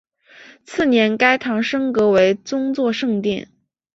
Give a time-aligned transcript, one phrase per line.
[0.65, 3.51] 次年该堂升格为宗座圣殿。